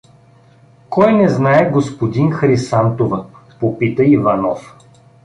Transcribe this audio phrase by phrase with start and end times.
[0.93, 3.25] —Кой не знае господин Хрисантова?—
[3.59, 4.75] попита Иванов.